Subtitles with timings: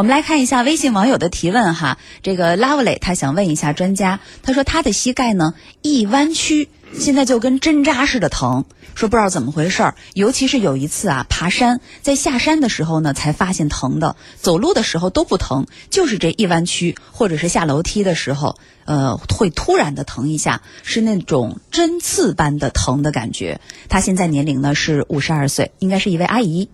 [0.00, 18.56] 我们来看一下微信网友的提问哈，这个 Lovely 他想问一下专家，他说他的膝盖呢一弯曲，现在就跟针扎似的疼，说不知道怎么回事儿，尤其是有一次啊爬山，在下山的时候呢才发现疼的，走路的时候都不疼，就是这一弯曲或者是下楼梯的时候，
[18.86, 23.60] 呃会突然的疼一下，是那种针刺般的疼的感觉。
[23.90, 26.70] 他现在年龄呢是五十二岁，应该是一位阿姨。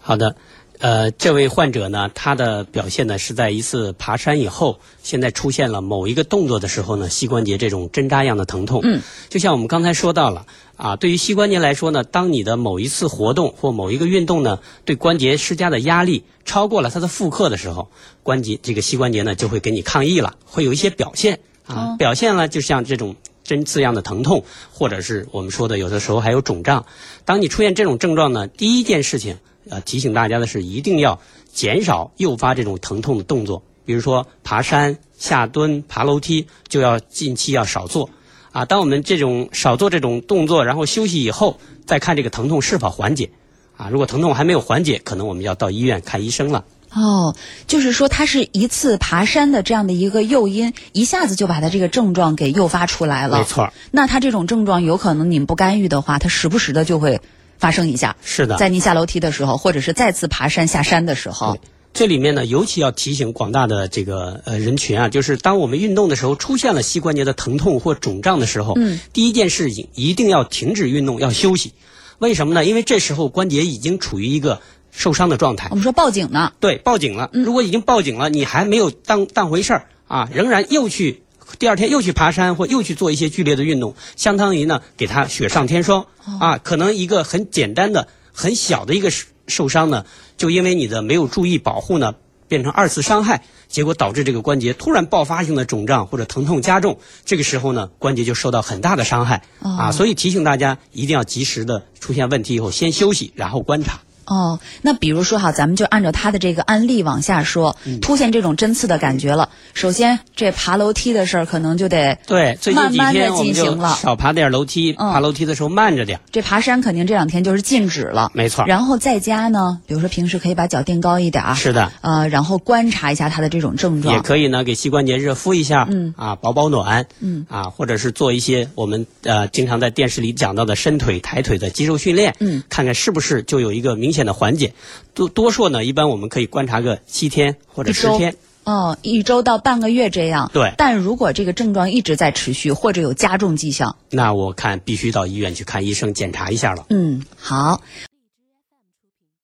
[0.00, 0.34] 好的。
[0.80, 8.80] 呃，这位患者呢，他的表现呢是在一次爬山以后，现在出现了某一个动作的时候呢，膝关节这种针扎样的疼痛。
[8.82, 10.46] 嗯，就像我们刚才说到了
[10.78, 17.90] 啊，对于膝关节来说呢，当你的某一次活动或某一个运动呢，对关节施加的压力超过了它的负荷的时候，
[18.22, 26.86] 关节这个膝关节呢就会给你抗议了，会有一些表现啊，表现了就像这种针刺样的疼痛，或者是我们说的有的时候还有肿胀。
[27.26, 29.36] 当你出现这种症状呢，第一件事情。
[29.68, 31.20] 呃，提醒大家的是，一定要
[31.52, 38.08] 减少诱发这种疼痛的动作，比如说爬山、下蹲、爬楼梯，就要近期要少做。
[38.52, 43.30] 啊，当我们这种少做这种动作，然后休息以后，再看这个疼痛是否缓解。
[43.76, 46.64] 啊，如果疼痛还没有缓解，可能我们要到医院看医生了。
[46.92, 47.36] 哦，
[47.68, 53.38] 就是说，它是一次爬山的这样的一个诱因，一下子就把它这个症状给诱发出来了。
[53.38, 53.72] 没错。
[53.92, 57.20] 那它这种症状有可能你们不干预的话，它时不时的就会。
[57.60, 61.58] 发生一下，是的，在您下楼梯的时候，或者是再次爬山下山的时候，
[61.92, 71.74] 这里面呢，尤其要提醒广大的这个呃人群啊，就是当我们运动的时候出现了膝关节的疼痛或肿胀的时候，嗯，第一件事情一定要停止运动，要休息。
[72.18, 72.64] 为什么呢？
[72.64, 75.68] 因为这时候关节已经处于一个受伤的状态。
[75.70, 76.52] 我们说报警呢？
[76.60, 77.30] 对，报警了。
[77.32, 81.22] 如果已经报警了，你还没有当当回事儿啊，仍然又去。
[81.58, 86.06] 第二天又去爬山或又去做一些剧烈的运动，相当于呢给他雪上添霜
[86.38, 86.58] 啊！
[86.58, 89.10] 可能一个很简单的、很小的一个
[89.46, 90.04] 受伤呢，
[90.36, 92.14] 就因为你的没有注意保护呢，
[92.48, 99.92] 变成二次伤害，结果导致这个关节突然爆发性的肿胀或者疼痛加重，这个时候呢关节就受到很大的伤害啊！
[99.92, 104.00] 所以提醒大家一定要及时的出现问题以后先休息，然后观察。
[104.30, 109.48] 哦，那比如说哈，咱们就按照他的这个案例往下说，出现这种针刺的感觉了。
[109.74, 116.20] 首先，这爬楼梯的事儿可能就得对，最近几天进行了少爬点楼梯，爬楼梯的时候慢着点。
[116.30, 118.64] 这爬山肯定这两天就是禁止了，没错。
[118.68, 134.74] 然后在家呢，比如说平时可以把脚垫高一点，是的，呃，然后观察一下他的这种症状，也可以呢，给膝关节热敷一下，嗯，啊，保保暖，嗯，啊，或者是做一些我们呃经常在电视里讲到的伸腿、抬腿的肌肉训练，嗯，看看是不是就有一个明显的缓解。
[135.14, 140.50] 多多数呢，一般我们可以观察个七天或者十天，哦，一周到半个月这样。
[140.52, 146.84] 对，但如果这个症状一直在持续或者有加重迹象，那我看必须到医院去看医生检查一下了。
[146.90, 147.80] 嗯，好。